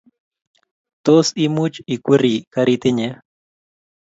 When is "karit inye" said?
2.53-3.09